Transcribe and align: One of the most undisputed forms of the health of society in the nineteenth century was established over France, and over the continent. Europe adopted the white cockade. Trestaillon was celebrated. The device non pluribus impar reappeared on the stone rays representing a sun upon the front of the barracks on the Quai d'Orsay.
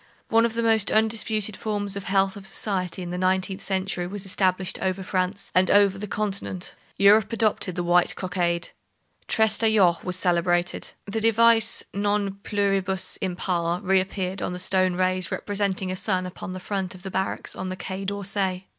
One 0.29 0.47
of 0.47 0.55
the 0.55 0.63
most 0.63 0.89
undisputed 0.91 1.55
forms 1.55 1.95
of 1.95 2.05
the 2.05 2.09
health 2.09 2.35
of 2.35 2.47
society 2.47 3.03
in 3.03 3.11
the 3.11 3.19
nineteenth 3.19 3.61
century 3.61 4.07
was 4.07 4.25
established 4.25 4.79
over 4.81 5.03
France, 5.03 5.51
and 5.53 5.69
over 5.69 5.99
the 5.99 6.07
continent. 6.07 6.73
Europe 6.97 7.31
adopted 7.31 7.75
the 7.75 7.83
white 7.83 8.15
cockade. 8.15 8.69
Trestaillon 9.27 9.97
was 10.03 10.15
celebrated. 10.15 10.93
The 11.05 11.21
device 11.21 11.83
non 11.93 12.39
pluribus 12.43 13.17
impar 13.17 13.79
reappeared 13.81 14.41
on 14.41 14.53
the 14.53 14.57
stone 14.57 14.95
rays 14.95 15.31
representing 15.31 15.91
a 15.91 15.95
sun 15.95 16.25
upon 16.25 16.53
the 16.53 16.59
front 16.59 16.95
of 16.95 17.03
the 17.03 17.11
barracks 17.11 17.55
on 17.55 17.69
the 17.69 17.77
Quai 17.77 18.03
d'Orsay. 18.03 18.65